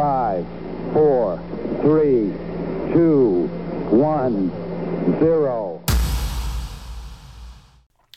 [0.00, 0.46] Five,
[0.94, 1.38] four,
[1.82, 2.32] three,
[2.90, 3.48] two,
[3.90, 4.48] one,
[5.18, 5.84] zero.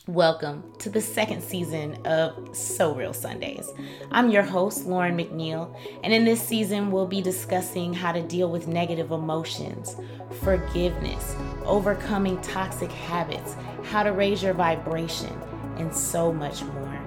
[0.07, 3.69] Welcome to the second season of So Real Sundays.
[4.11, 8.49] I'm your host, Lauren McNeil, and in this season, we'll be discussing how to deal
[8.49, 9.97] with negative emotions,
[10.39, 15.37] forgiveness, overcoming toxic habits, how to raise your vibration,
[15.75, 17.01] and so much more.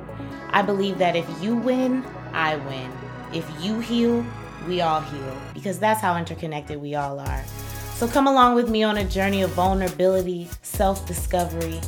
[0.51, 2.05] I believe that if you win,
[2.35, 2.93] I win.
[3.33, 4.23] If you heal,
[4.67, 7.45] we all heal, because that's how interconnected we all are.
[7.95, 11.80] So come along with me on a journey of vulnerability, self discovery,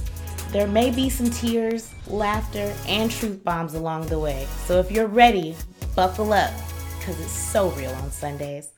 [0.52, 4.46] there may be some tears, laughter, and truth bombs along the way.
[4.64, 5.54] So if you're ready,
[5.95, 6.52] buckle up
[6.98, 8.77] because it's so real on Sundays.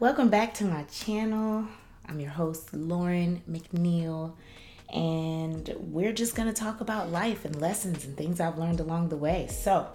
[0.00, 1.66] Welcome back to my channel.
[2.08, 4.32] I'm your host, Lauren McNeil
[4.94, 9.10] and we're just going to talk about life and lessons and things I've learned along
[9.10, 9.46] the way.
[9.50, 9.86] So,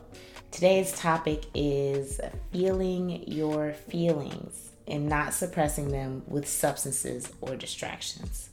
[0.52, 2.21] today's topic is
[2.52, 8.51] feeling your feelings and not suppressing them with substances or distractions.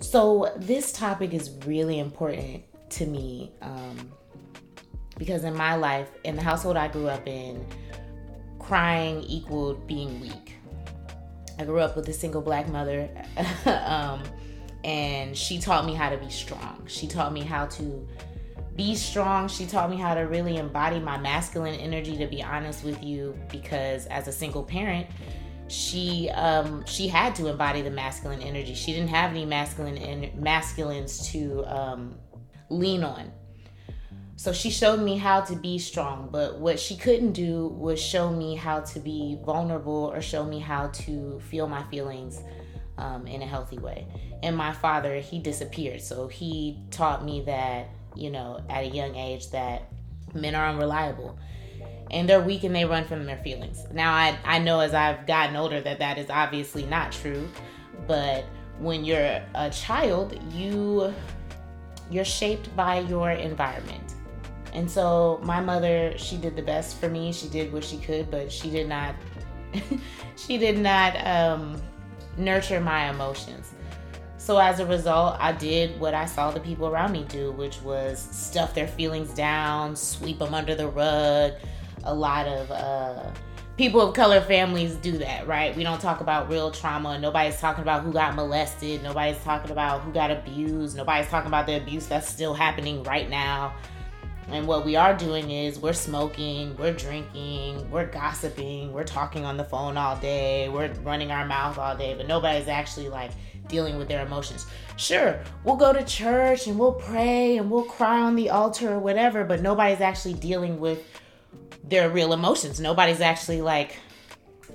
[0.00, 4.10] So, this topic is really important to me um,
[5.18, 7.66] because in my life, in the household I grew up in,
[8.58, 10.54] crying equaled being weak.
[11.58, 13.08] I grew up with a single black mother.
[13.66, 14.22] um,
[14.84, 16.84] and she taught me how to be strong.
[16.86, 18.06] She taught me how to
[18.76, 19.48] be strong.
[19.48, 23.38] She taught me how to really embody my masculine energy to be honest with you
[23.50, 25.06] because as a single parent,
[25.68, 28.74] she um she had to embody the masculine energy.
[28.74, 32.16] She didn't have any masculine masculines to um
[32.68, 33.32] lean on.
[34.36, 38.30] So she showed me how to be strong, but what she couldn't do was show
[38.30, 42.40] me how to be vulnerable or show me how to feel my feelings
[42.98, 44.06] um, in a healthy way.
[44.42, 46.02] And my father, he disappeared.
[46.02, 49.92] So he taught me that, you know, at a young age, that
[50.34, 51.38] men are unreliable
[52.10, 53.86] and they're weak and they run from their feelings.
[53.92, 57.48] Now, I, I know as I've gotten older that that is obviously not true,
[58.06, 58.44] but
[58.78, 61.14] when you're a child, you
[62.10, 64.14] you're shaped by your environment.
[64.74, 67.32] And so my mother, she did the best for me.
[67.32, 69.14] She did what she could, but she did not
[70.36, 71.80] she did not um
[72.36, 73.72] nurture my emotions.
[74.44, 77.80] So as a result, I did what I saw the people around me do, which
[77.80, 81.54] was stuff their feelings down, sweep them under the rug.
[82.02, 83.30] A lot of uh,
[83.78, 85.74] people of color families do that, right?
[85.74, 87.18] We don't talk about real trauma.
[87.18, 89.02] Nobody's talking about who got molested.
[89.02, 90.94] Nobody's talking about who got abused.
[90.94, 93.74] Nobody's talking about the abuse that's still happening right now.
[94.48, 99.56] And what we are doing is we're smoking, we're drinking, we're gossiping, we're talking on
[99.56, 103.30] the phone all day, we're running our mouth all day, but nobody's actually like
[103.68, 104.66] dealing with their emotions.
[104.96, 108.98] Sure, we'll go to church and we'll pray and we'll cry on the altar or
[108.98, 111.02] whatever, but nobody's actually dealing with
[111.82, 112.78] their real emotions.
[112.80, 113.96] Nobody's actually like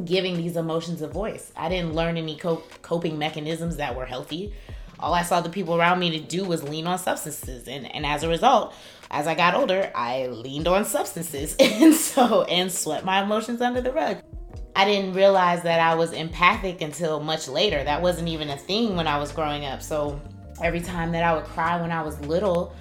[0.04, 1.52] giving these emotions a voice.
[1.56, 4.54] I didn't learn any coping mechanisms that were healthy.
[5.00, 7.68] All I saw the people around me to do was lean on substances.
[7.68, 8.74] And, and as a result,
[9.12, 13.82] as I got older, I leaned on substances and so and swept my emotions under
[13.82, 14.18] the rug.
[14.76, 17.84] I didn't realize that I was empathic until much later.
[17.84, 19.82] That wasn't even a thing when I was growing up.
[19.82, 20.22] So
[20.62, 22.74] every time that I would cry when I was little,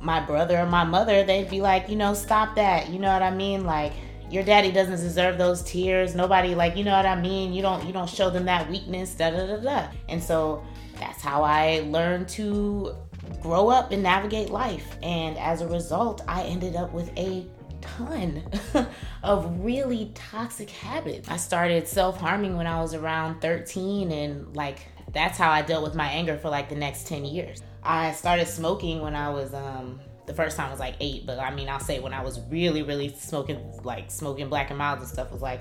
[0.00, 2.88] my brother or my mother, they'd be like, you know, stop that.
[2.88, 3.64] You know what I mean?
[3.64, 3.92] Like
[4.30, 6.14] your daddy doesn't deserve those tears.
[6.14, 7.52] Nobody like, you know what I mean?
[7.52, 9.88] You don't you don't show them that weakness, da da da da.
[10.08, 10.64] And so
[10.98, 12.94] that's how I learned to
[13.40, 14.96] grow up and navigate life.
[15.02, 17.46] And as a result, I ended up with a
[17.80, 18.42] ton
[19.22, 21.28] of really toxic habits.
[21.28, 24.80] I started self harming when I was around 13, and like
[25.12, 27.62] that's how I dealt with my anger for like the next 10 years.
[27.82, 31.54] I started smoking when I was, um, the first time was like eight, but I
[31.54, 35.10] mean, I'll say when I was really, really smoking, like smoking black and milds and
[35.10, 35.60] stuff was like,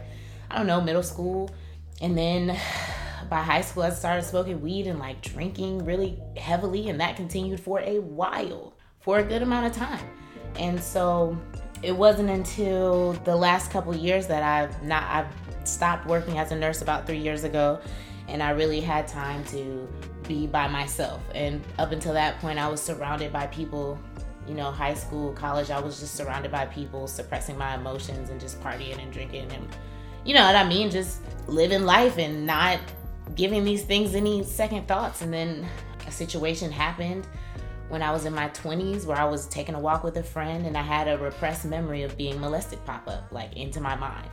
[0.49, 1.51] I don't know, middle school.
[2.01, 2.59] And then
[3.29, 7.59] by high school, I started smoking weed and like drinking really heavily, and that continued
[7.59, 10.05] for a while, for a good amount of time.
[10.57, 11.37] And so
[11.81, 16.55] it wasn't until the last couple years that I've not I've stopped working as a
[16.55, 17.79] nurse about three years ago,
[18.27, 19.87] and I really had time to
[20.27, 21.21] be by myself.
[21.33, 23.99] And up until that point, I was surrounded by people.
[24.47, 28.39] You know, high school, college, I was just surrounded by people suppressing my emotions and
[28.39, 29.67] just partying and drinking and
[30.25, 30.89] you know what I mean?
[30.89, 32.79] Just living life and not
[33.33, 35.21] giving these things any second thoughts.
[35.21, 35.67] And then
[36.07, 37.27] a situation happened
[37.89, 40.65] when I was in my 20s where I was taking a walk with a friend
[40.65, 44.29] and I had a repressed memory of being molested pop up like into my mind.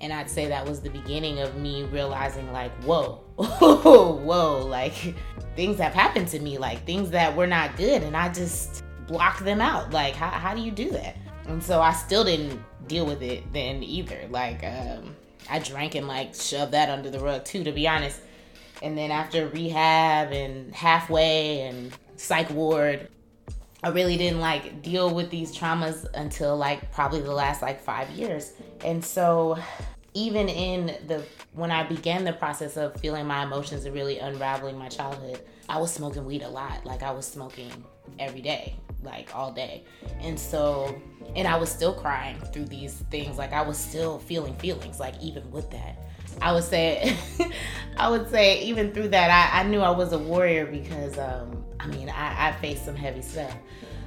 [0.00, 5.14] And I'd say that was the beginning of me realizing like, whoa, whoa, like
[5.54, 9.44] things have happened to me, like things that were not good and I just blocked
[9.44, 9.92] them out.
[9.92, 11.16] Like how, how do you do that?
[11.46, 14.26] And so I still didn't deal with it then either.
[14.30, 15.14] Like um,
[15.50, 18.20] I drank and like shoved that under the rug too, to be honest.
[18.82, 23.08] And then after rehab and halfway and psych ward.
[23.82, 28.08] I really didn't like deal with these traumas until like probably the last like five
[28.10, 28.52] years.
[28.82, 29.58] And so
[30.14, 34.78] even in the when I began the process of feeling my emotions and really unraveling
[34.78, 36.86] my childhood, I was smoking weed a lot.
[36.86, 37.84] Like I was smoking
[38.18, 39.84] every day, like all day.
[40.20, 40.98] And so
[41.36, 43.36] and I was still crying through these things.
[43.36, 45.98] Like I was still feeling feelings, like even with that.
[46.40, 47.16] I would say,
[47.96, 51.64] I would say, even through that, I, I knew I was a warrior because, um,
[51.80, 53.54] I mean, I, I faced some heavy stuff.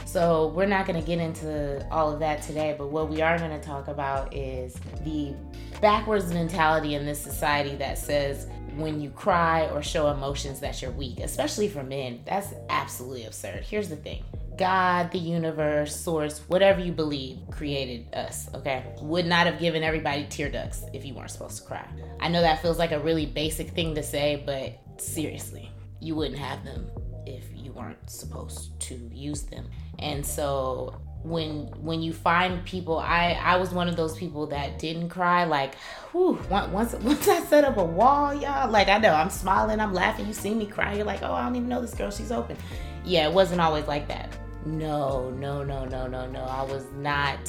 [0.06, 3.38] So we're not going to get into all of that today, but what we are
[3.38, 5.34] going to talk about is the
[5.82, 8.48] backwards mentality in this society that says
[8.78, 12.22] when you cry or show emotions that you're weak, especially for men.
[12.26, 13.64] That's absolutely absurd.
[13.64, 14.24] Here's the thing
[14.58, 18.84] God, the universe, source, whatever you believe, created us, okay?
[19.02, 21.88] Would not have given everybody tear ducts if you weren't supposed to cry.
[22.20, 26.40] I know that feels like a really basic thing to say, but seriously, you wouldn't
[26.40, 26.88] have them
[27.26, 29.68] if you weren't supposed to use them.
[30.00, 34.78] And so when when you find people i i was one of those people that
[34.80, 35.76] didn't cry like
[36.12, 39.94] whew, once once i set up a wall y'all like i know i'm smiling i'm
[39.94, 42.32] laughing you see me cry you're like oh i don't even know this girl she's
[42.32, 42.56] open
[43.04, 44.32] yeah it wasn't always like that
[44.66, 46.44] no, no, no, no, no, no.
[46.44, 47.40] I was not.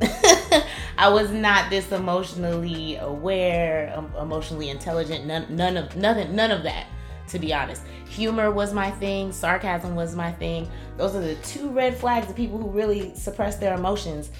[0.98, 5.26] I was not this emotionally aware, um, emotionally intelligent.
[5.26, 6.86] None, none of nothing, none of that.
[7.28, 9.32] To be honest, humor was my thing.
[9.32, 10.70] Sarcasm was my thing.
[10.96, 14.30] Those are the two red flags of people who really suppress their emotions.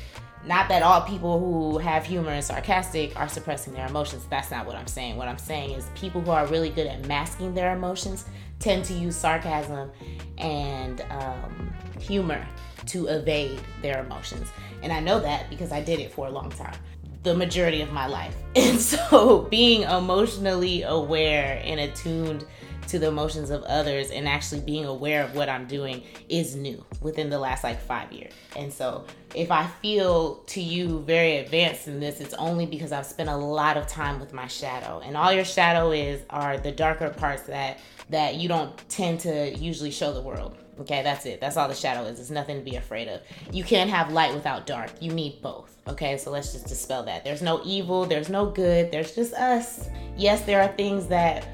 [0.47, 4.25] Not that all people who have humor and sarcastic are suppressing their emotions.
[4.31, 5.17] That's not what I'm saying.
[5.17, 8.25] What I'm saying is people who are really good at masking their emotions
[8.59, 9.91] tend to use sarcasm
[10.39, 12.47] and um, humor
[12.87, 14.49] to evade their emotions.
[14.83, 16.77] And I know that because I did it for a long time,
[17.23, 18.35] the majority of my life.
[18.57, 22.45] And so being emotionally aware and attuned
[22.89, 26.85] to the emotions of others and actually being aware of what I'm doing is new
[27.03, 28.33] within the last like five years.
[28.57, 29.05] And so
[29.35, 33.37] if I feel to you very advanced in this, it's only because I've spent a
[33.37, 35.03] lot of time with my shadow.
[35.05, 37.79] And all your shadow is are the darker parts that
[38.09, 40.57] that you don't tend to usually show the world.
[40.81, 41.41] Okay, that's it.
[41.41, 42.21] That's all the shadow is.
[42.21, 43.21] It's nothing to be afraid of.
[43.53, 44.91] You can't have light without dark.
[45.01, 45.77] You need both.
[45.89, 47.25] Okay, so let's just dispel that.
[47.25, 49.89] There's no evil, there's no good, there's just us.
[50.17, 51.49] Yes, there are things that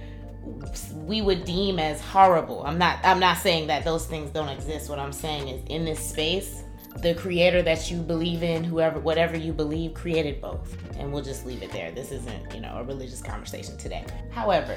[0.92, 2.62] we would deem as horrible.
[2.66, 4.90] I'm not I'm not saying that those things don't exist.
[4.90, 6.64] What I'm saying is in this space,
[6.98, 10.76] the creator that you believe in, whoever whatever you believe created both.
[10.98, 11.90] And we'll just leave it there.
[11.92, 14.04] This isn't, you know, a religious conversation today.
[14.30, 14.76] However,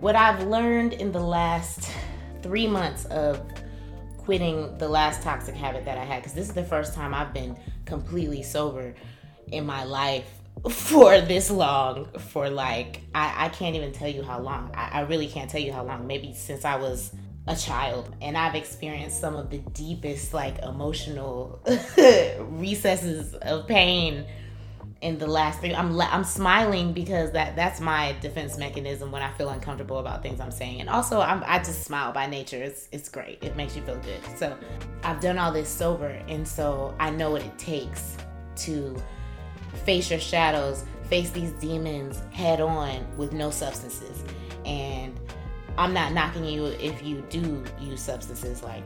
[0.00, 1.90] what I've learned in the last
[2.42, 3.42] 3 months of
[4.28, 7.32] quitting the last toxic habit that I had cuz this is the first time I've
[7.32, 8.94] been completely sober
[9.50, 10.28] in my life
[10.68, 14.70] for this long for like I, I can't even tell you how long.
[14.74, 16.06] I, I really can't tell you how long.
[16.06, 17.10] Maybe since i was
[17.46, 18.14] a child.
[18.20, 21.64] And i've experienced some of the deepest like emotional
[22.50, 24.26] recesses of pain
[25.00, 29.30] in the last thing i'm i'm smiling because that that's my defense mechanism when i
[29.32, 30.80] feel uncomfortable about things i'm saying.
[30.80, 32.62] And also I'm, i just smile by nature.
[32.62, 33.42] It's it's great.
[33.42, 34.20] It makes you feel good.
[34.36, 34.56] So
[35.04, 38.16] i've done all this sober and so i know what it takes
[38.56, 38.96] to
[39.84, 44.24] face your shadows, face these demons head on with no substances.
[44.64, 45.18] And
[45.76, 48.82] I'm not knocking you if you do use substances like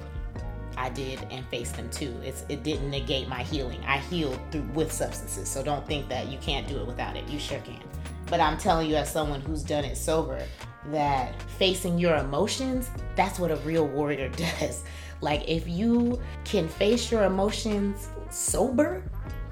[0.76, 2.14] I did and faced them too.
[2.24, 3.82] It's it didn't negate my healing.
[3.84, 5.48] I healed through with substances.
[5.48, 7.28] So don't think that you can't do it without it.
[7.28, 7.82] You sure can.
[8.26, 10.42] But I'm telling you as someone who's done it sober
[10.90, 14.28] that facing your emotions, that's what a real warrior
[14.60, 14.84] does.
[15.20, 19.02] Like if you can face your emotions sober,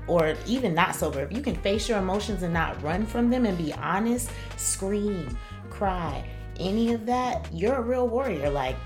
[0.07, 3.47] or even not sober, if you can face your emotions and not run from them
[3.47, 5.37] and be honest, scream,
[5.69, 8.51] cry, any of that, you're a real warrior.
[8.51, 8.77] Like,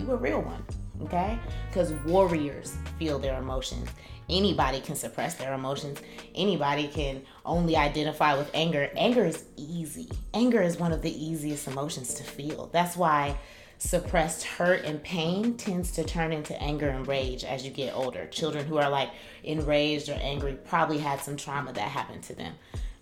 [0.00, 0.64] you a real one,
[1.02, 1.38] okay?
[1.68, 3.88] Because warriors feel their emotions.
[4.28, 6.00] Anybody can suppress their emotions.
[6.34, 8.90] Anybody can only identify with anger.
[8.96, 10.08] Anger is easy.
[10.34, 12.70] Anger is one of the easiest emotions to feel.
[12.72, 13.36] That's why
[13.78, 18.26] suppressed hurt and pain tends to turn into anger and rage as you get older.
[18.26, 19.10] Children who are like
[19.42, 22.54] enraged or angry probably had some trauma that happened to them.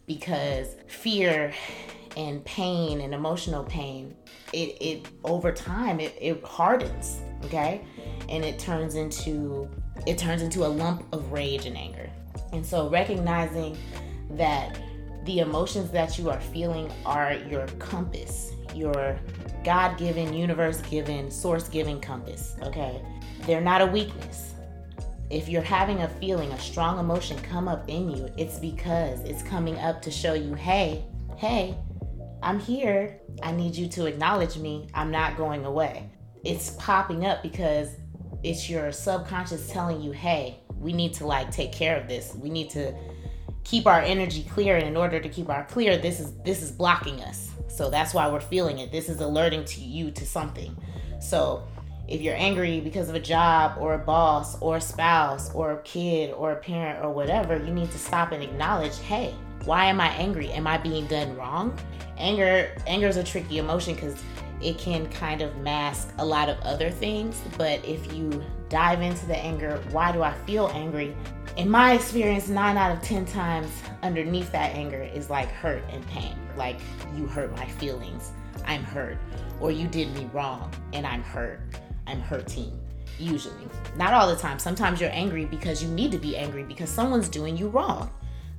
[0.08, 1.52] Because fear
[2.16, 4.16] and pain and emotional pain
[4.52, 7.84] it, it over time it, it hardens okay?
[8.28, 9.68] And it turns into
[10.06, 12.10] it turns into a lump of rage and anger.
[12.52, 13.76] And so recognizing
[14.30, 14.80] that
[15.24, 19.18] the emotions that you are feeling are your compass your
[19.64, 23.02] god-given universe-given source-given compass okay?
[23.46, 24.54] They're not a weakness
[25.30, 29.42] if you're having a feeling a strong emotion come up in you it's because it's
[29.42, 31.04] coming up to show you hey
[31.36, 31.76] hey
[32.42, 33.20] I'm here.
[33.42, 34.88] I need you to acknowledge me.
[34.94, 36.08] I'm not going away.
[36.44, 37.90] It's popping up because
[38.42, 42.34] it's your subconscious telling you, hey, we need to like take care of this.
[42.34, 42.94] We need to
[43.64, 46.70] keep our energy clear and in order to keep our clear this is this is
[46.70, 50.74] blocking us so that's why we're feeling it this is alerting to you to something
[51.20, 51.68] so
[52.08, 55.82] if you're angry because of a job or a boss or a spouse or a
[55.82, 59.34] kid or a parent or whatever you need to stop and acknowledge hey
[59.64, 60.50] why am I angry?
[60.52, 61.78] Am I being done wrong?
[62.16, 64.22] Anger anger is a tricky emotion because
[64.60, 67.40] it can kind of mask a lot of other things.
[67.56, 71.14] But if you dive into the anger, why do I feel angry?
[71.56, 73.70] In my experience, nine out of 10 times
[74.02, 76.34] underneath that anger is like hurt and pain.
[76.56, 76.78] Like,
[77.16, 78.32] you hurt my feelings,
[78.64, 79.18] I'm hurt.
[79.60, 81.60] Or you did me wrong and I'm hurt.
[82.08, 82.78] I'm hurting,
[83.18, 83.68] usually.
[83.96, 84.58] Not all the time.
[84.58, 88.10] Sometimes you're angry because you need to be angry because someone's doing you wrong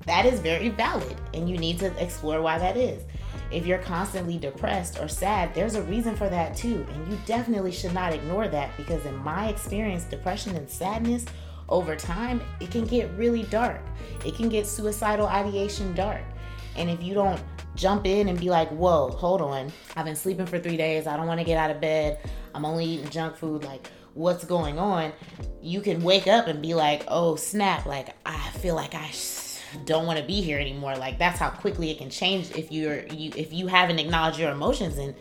[0.06, 3.04] that is very valid and you need to explore why that is.
[3.52, 6.86] If you're constantly depressed or sad, there's a reason for that too.
[6.94, 11.26] And you definitely should not ignore that because, in my experience, depression and sadness
[11.68, 13.82] over time, it can get really dark.
[14.26, 16.24] It can get suicidal ideation dark.
[16.76, 17.42] And if you don't
[17.76, 21.18] jump in and be like, whoa, hold on, I've been sleeping for three days, I
[21.18, 22.20] don't want to get out of bed,
[22.54, 25.14] I'm only eating junk food, like, what's going on?
[25.62, 29.12] You can wake up and be like, oh, snap, like, I feel like I
[29.86, 33.06] don't want to be here anymore like that's how quickly it can change if you're
[33.08, 35.14] you if you haven't acknowledged your emotions and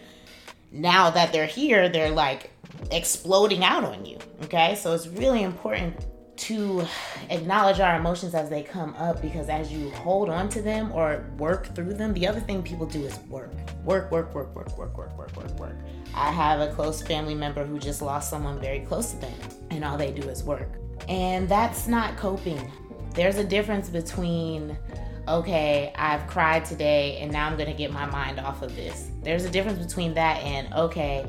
[0.73, 2.51] now that they're here they're like
[2.91, 5.95] exploding out on you okay so it's really important
[6.39, 6.87] to
[7.31, 11.25] acknowledge our emotions as they come up because as you hold on to them or
[11.37, 13.53] work through them the other thing people do is work
[13.85, 15.77] work work work work work work work work work
[16.15, 19.39] i have a close family member who just lost someone very close to them
[19.71, 20.79] and all they do is work
[21.09, 22.71] and that's not coping
[23.19, 24.79] there's a difference between,
[25.27, 29.11] okay, I've cried today and now I'm to get my mind off of this.
[29.23, 31.27] There's a difference between that and, okay,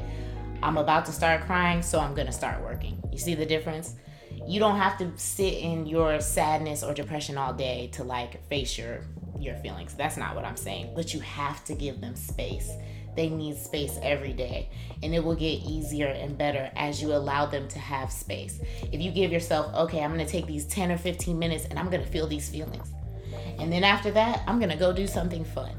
[0.61, 3.01] I'm about to start crying, so I'm to start working.
[3.11, 3.95] You see the difference?
[4.47, 8.77] You don't have to sit in your sadness or depression all day to like face
[8.77, 9.01] your
[9.39, 9.93] your feelings.
[9.93, 10.91] That's not what I'm saying.
[10.95, 12.69] But you have to give them space
[13.15, 14.69] they need space every day.
[15.03, 18.61] And it will get easier and better as you allow them to have space.
[18.91, 21.89] If you give yourself, okay, I'm gonna take these 10 or 15 minutes and I'm
[21.89, 22.87] gonna feel these feelings.
[23.57, 25.73] And then after that, I'm gonna go do something fun.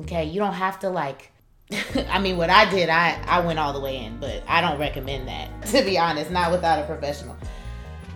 [0.00, 1.30] Okay, you don't have to like
[2.10, 4.78] I mean, what I did, I I went all the way in, but I don't
[4.78, 7.36] recommend that to be honest, not without a professional.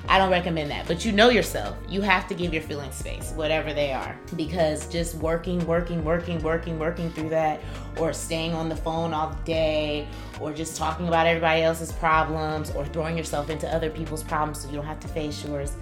[0.08, 0.86] I don't recommend that.
[0.86, 1.76] But you know yourself.
[1.88, 4.16] You have to give your feelings space, whatever they are.
[4.36, 7.60] Because just working, working, working, working, working through that,
[7.98, 10.06] or staying on the phone all day,
[10.40, 14.68] or just talking about everybody else's problems, or throwing yourself into other people's problems so
[14.68, 15.72] you don't have to face yours.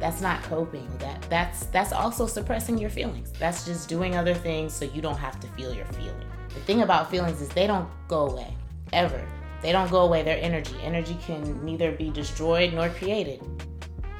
[0.00, 0.88] That's not coping.
[0.98, 3.32] That that's that's also suppressing your feelings.
[3.38, 6.24] That's just doing other things so you don't have to feel your feelings.
[6.52, 8.54] The thing about feelings is they don't go away.
[8.92, 9.22] Ever.
[9.62, 10.22] They don't go away.
[10.22, 10.76] They're energy.
[10.82, 13.42] Energy can neither be destroyed nor created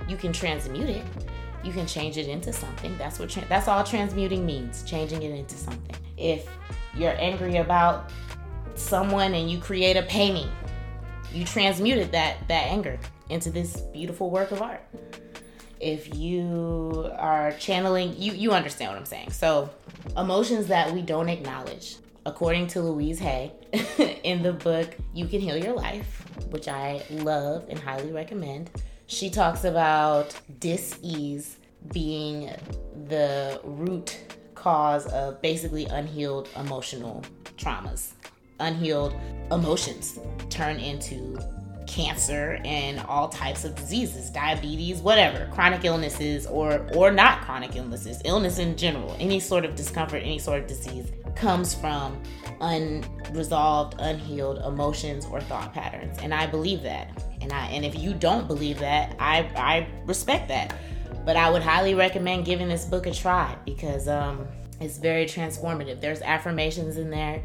[0.08, 1.04] you can transmute it.
[1.62, 2.96] You can change it into something.
[2.98, 5.96] That's what tra- that's all transmuting means changing it into something.
[6.16, 6.46] If
[6.94, 8.10] you're angry about
[8.74, 10.50] someone and you create a painting
[11.34, 14.82] you transmuted that that anger into this beautiful work of art.
[15.80, 19.30] If you are channeling you you understand what i'm saying.
[19.32, 19.68] So
[20.16, 21.96] emotions that we don't acknowledge.
[22.26, 23.52] According to louise hay
[24.24, 28.70] in the book you can heal your life which i love and highly recommend
[29.06, 31.58] she talks about dis-ease
[31.92, 32.50] being
[33.08, 34.18] the root
[34.54, 37.22] cause of basically unhealed emotional
[37.58, 38.12] traumas.
[38.60, 39.14] Unhealed
[39.50, 40.18] emotions
[40.48, 41.38] turn into
[41.86, 48.22] cancer and all types of diseases, diabetes, whatever, chronic illnesses or or not chronic illnesses,
[48.24, 52.20] illness in general, any sort of discomfort, any sort of disease comes from
[52.60, 56.16] unresolved, unhealed emotions or thought patterns.
[56.18, 57.22] And I believe that.
[57.44, 60.74] And I and if you don't believe that, I I respect that.
[61.26, 64.48] But I would highly recommend giving this book a try because um
[64.80, 66.00] it's very transformative.
[66.00, 67.42] There's affirmations in there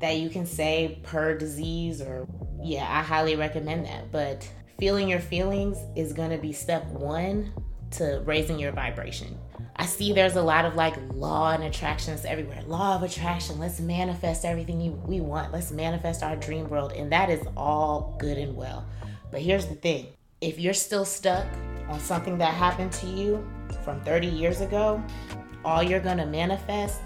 [0.00, 2.28] that you can say per disease or
[2.62, 4.12] yeah, I highly recommend that.
[4.12, 4.48] But
[4.78, 7.52] feeling your feelings is going to be step 1
[7.92, 9.36] to raising your vibration.
[9.76, 12.62] I see there's a lot of like law and attractions everywhere.
[12.66, 13.58] Law of attraction.
[13.58, 15.52] Let's manifest everything you, we want.
[15.52, 16.92] Let's manifest our dream world.
[16.92, 18.86] And that is all good and well.
[19.34, 20.06] But here's the thing.
[20.40, 21.44] If you're still stuck
[21.88, 23.44] on something that happened to you
[23.82, 25.02] from 30 years ago,
[25.64, 27.00] all you're going to manifest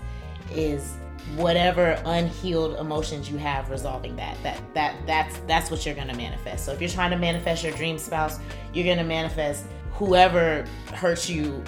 [0.53, 0.99] is
[1.37, 4.37] whatever unhealed emotions you have resolving that.
[4.43, 6.67] That that that's that's what you're going to manifest.
[6.67, 8.39] So if you're trying to manifest your dream spouse
[8.75, 11.65] you're going to manifest whoever hurts you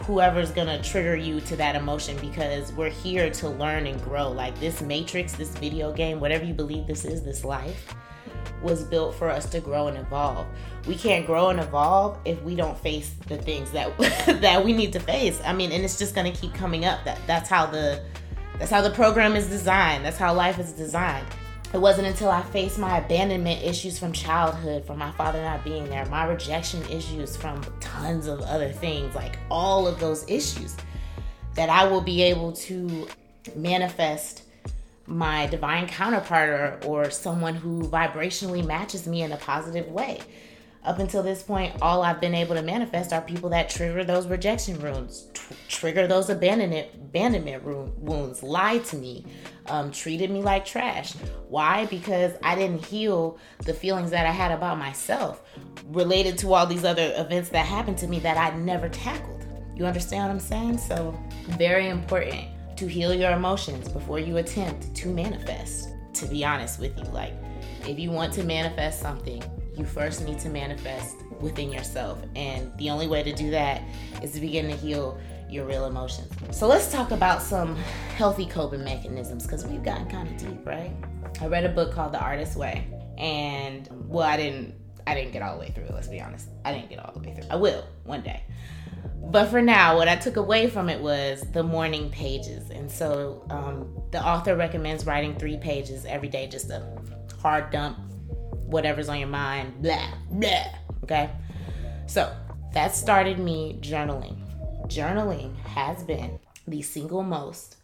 [0.00, 4.30] whoever's gonna trigger you to that emotion because we're here to learn and grow.
[4.30, 7.94] Like this matrix, this video game, whatever you believe this is, this life
[8.62, 10.46] was built for us to grow and evolve.
[10.86, 13.96] We can't grow and evolve if we don't face the things that
[14.40, 15.40] that we need to face.
[15.44, 17.04] I mean, and it's just gonna keep coming up.
[17.04, 18.02] That that's how the
[18.58, 20.04] that's how the program is designed.
[20.04, 21.26] That's how life is designed.
[21.74, 25.88] It wasn't until I faced my abandonment issues from childhood, from my father not being
[25.90, 30.76] there, my rejection issues from tons of other things, like all of those issues,
[31.54, 33.08] that I will be able to
[33.56, 34.44] manifest
[35.06, 40.20] my divine counterpart or, or someone who vibrationally matches me in a positive way
[40.86, 44.28] up until this point, all I've been able to manifest are people that trigger those
[44.28, 47.64] rejection wounds, tr- trigger those abandonment abandonment
[47.98, 49.24] wounds, lied to me,
[49.66, 51.12] um, treated me like trash.
[51.48, 51.86] Why?
[51.86, 55.42] Because I didn't heal the feelings that I had about myself
[55.88, 59.44] related to all these other events that happened to me that I never tackled.
[59.74, 60.78] You understand what I'm saying?
[60.78, 65.90] So, very important to heal your emotions before you attempt to manifest.
[66.14, 67.34] To be honest with you, like
[67.86, 69.42] if you want to manifest something,
[69.76, 72.22] you first need to manifest within yourself.
[72.34, 73.82] And the only way to do that
[74.22, 75.18] is to begin to heal
[75.50, 76.32] your real emotions.
[76.56, 77.76] So let's talk about some
[78.16, 80.92] healthy coping mechanisms because we've gotten kind of deep, right?
[81.40, 82.88] I read a book called The Artist's Way.
[83.18, 84.74] And well, I didn't
[85.06, 86.48] I didn't get all the way through, it, let's be honest.
[86.64, 87.48] I didn't get all the way through.
[87.48, 88.42] I will one day.
[89.30, 92.70] But for now, what I took away from it was the morning pages.
[92.70, 96.86] And so um, the author recommends writing three pages every day, just a
[97.40, 97.98] hard dump
[98.66, 100.64] whatever's on your mind, blah, blah.
[101.04, 101.30] Okay?
[102.06, 102.34] So
[102.72, 104.36] that started me journaling.
[104.88, 107.76] Journaling has been the single most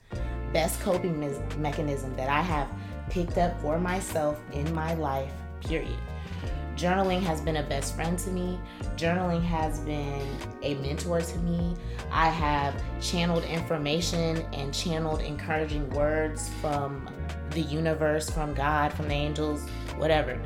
[0.53, 2.69] best coping me- mechanism that I have
[3.09, 5.99] picked up for myself in my life, period.
[6.77, 8.59] Journaling has been a best friend to me.
[8.97, 10.27] Journaling has been
[10.63, 11.77] a mentor to me.
[12.11, 17.09] I have channeled information and channeled encouraging words from
[17.51, 20.41] the universe, from God, from the angels, whatever,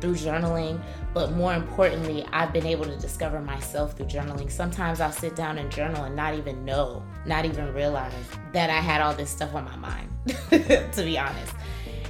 [0.00, 0.80] through journaling.
[1.14, 4.50] But more importantly, I've been able to discover myself through journaling.
[4.50, 8.12] Sometimes I'll sit down and journal and not even know, not even realize
[8.52, 10.10] that I had all this stuff on my mind,
[10.50, 11.54] to be honest.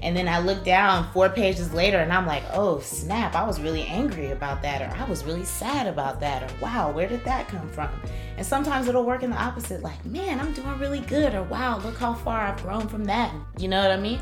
[0.03, 3.61] And then I look down four pages later and I'm like, oh snap, I was
[3.61, 7.25] really angry about that, or I was really sad about that, or wow, where did
[7.25, 7.89] that come from?
[8.37, 11.79] And sometimes it'll work in the opposite, like, man, I'm doing really good, or wow,
[11.79, 13.33] look how far I've grown from that.
[13.59, 14.21] You know what I mean?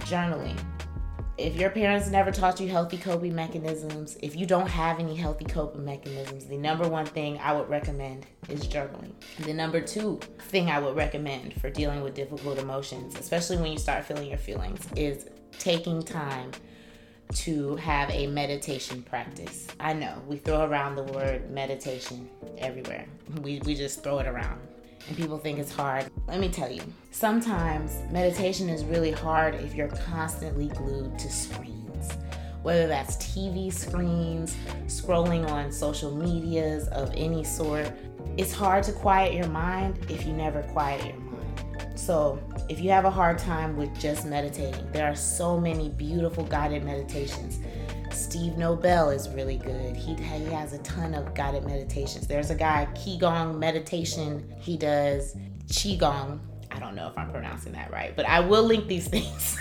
[0.00, 0.58] Journaling
[1.38, 5.44] if your parents never taught you healthy coping mechanisms, if you don't have any healthy
[5.44, 9.12] coping mechanisms, the number one thing I would recommend is journaling.
[9.40, 13.78] The number two thing I would recommend for dealing with difficult emotions, especially when you
[13.78, 16.52] start feeling your feelings, is taking time
[17.34, 19.66] to have a meditation practice.
[19.78, 23.06] I know we throw around the word meditation everywhere,
[23.42, 24.60] we, we just throw it around
[25.08, 26.10] and people think it's hard.
[26.26, 32.12] Let me tell you, sometimes meditation is really hard if you're constantly glued to screens.
[32.62, 37.92] Whether that's TV screens, scrolling on social medias of any sort,
[38.36, 41.98] it's hard to quiet your mind if you never quiet your mind.
[41.98, 42.38] So,
[42.68, 46.84] if you have a hard time with just meditating, there are so many beautiful guided
[46.84, 47.60] meditations
[48.16, 49.94] Steve Nobel is really good.
[49.94, 52.26] He, he has a ton of guided meditations.
[52.26, 56.40] There's a guy, Qigong Meditation, he does Qigong.
[56.70, 59.58] I don't know if I'm pronouncing that right, but I will link these things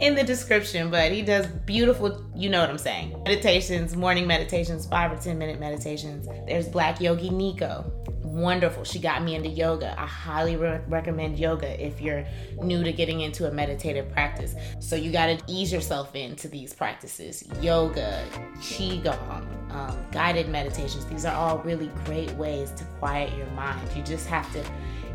[0.00, 0.90] in the description.
[0.90, 5.38] But he does beautiful, you know what I'm saying, meditations, morning meditations, five or 10
[5.38, 6.28] minute meditations.
[6.46, 7.90] There's Black Yogi Nico
[8.30, 8.84] wonderful.
[8.84, 9.98] She got me into yoga.
[9.98, 12.24] I highly re- recommend yoga if you're
[12.62, 14.54] new to getting into a meditative practice.
[14.78, 18.24] So you got to ease yourself into these practices yoga,
[18.58, 21.04] qigong, um, guided meditations.
[21.06, 23.88] These are all really great ways to quiet your mind.
[23.94, 24.64] You just have to.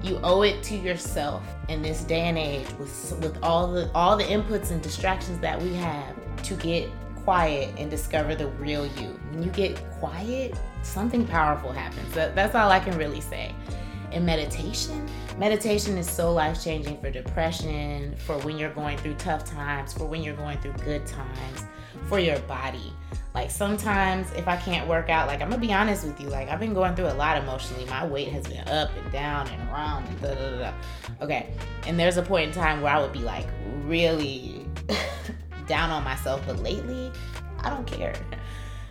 [0.04, 4.15] You owe it to yourself in this day and age with with all the all
[4.15, 6.89] the inputs and distractions that we have to get
[7.25, 9.19] quiet and discover the real you.
[9.31, 12.13] When you get quiet, something powerful happens.
[12.13, 13.53] That, that's all I can really say.
[14.11, 19.43] In meditation, meditation is so life changing for depression, for when you're going through tough
[19.43, 21.65] times, for when you're going through good times,
[22.07, 22.93] for your body.
[23.33, 26.47] Like sometimes if I can't work out, like I'm gonna be honest with you, like
[26.47, 27.85] I've been going through a lot emotionally.
[27.85, 30.57] My weight has been up and down and around and da da.
[30.59, 30.73] da.
[31.21, 31.49] Okay,
[31.85, 33.47] and there's a point in time where I would be like
[33.83, 34.65] really
[35.67, 37.12] down on myself, but lately
[37.60, 38.15] I don't care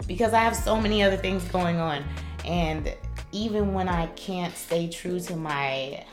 [0.07, 2.05] because I have so many other things going on.
[2.45, 2.95] And
[3.33, 6.05] even when I can't stay true to my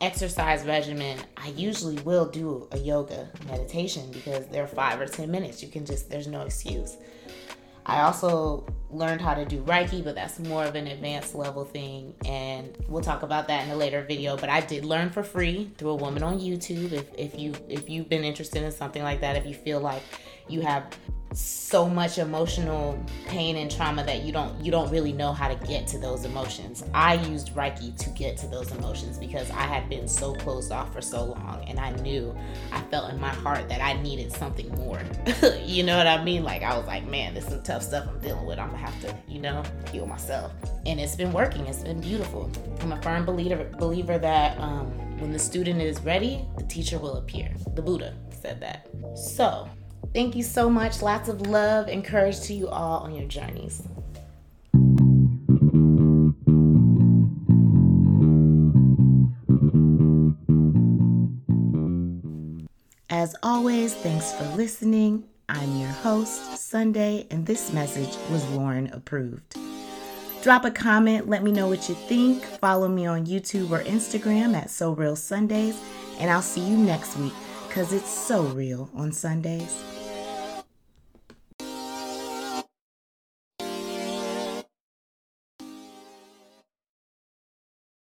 [0.00, 5.62] exercise regimen, I usually will do a yoga meditation because they're five or 10 minutes.
[5.62, 6.96] You can just, there's no excuse.
[7.84, 12.14] I also learned how to do Reiki, but that's more of an advanced level thing,
[12.24, 14.36] and we'll talk about that in a later video.
[14.36, 16.92] But I did learn for free through a woman on YouTube.
[16.92, 20.02] If, if you if you've been interested in something like that, if you feel like
[20.48, 20.86] you have
[21.36, 25.66] so much emotional pain and trauma that you don't you don't really know how to
[25.66, 26.82] get to those emotions.
[26.94, 30.92] I used Reiki to get to those emotions because I had been so closed off
[30.92, 32.34] for so long and I knew
[32.72, 35.00] I felt in my heart that I needed something more.
[35.62, 36.42] you know what I mean?
[36.42, 38.58] Like I was like, man, this is some tough stuff I'm dealing with.
[38.58, 40.52] I'm gonna have to, you know, heal myself.
[40.86, 41.66] And it's been working.
[41.66, 42.50] It's been beautiful.
[42.80, 44.86] I'm a firm believer believer that um,
[45.20, 47.52] when the student is ready, the teacher will appear.
[47.74, 48.88] The Buddha said that.
[49.16, 49.68] So
[50.16, 51.02] Thank you so much.
[51.02, 53.82] Lots of love and courage to you all on your journeys.
[63.10, 65.24] As always, thanks for listening.
[65.50, 69.58] I'm your host, Sunday, and this message was Lauren approved.
[70.42, 72.42] Drop a comment, let me know what you think.
[72.42, 75.78] Follow me on YouTube or Instagram at So Real Sundays,
[76.18, 77.34] and I'll see you next week
[77.68, 79.82] because it's so real on Sundays.